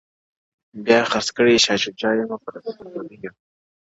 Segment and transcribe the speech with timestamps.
[0.85, 2.55] بیا خرڅ کړئ شاه شجاع یم پر
[2.93, 3.31] پردیو؛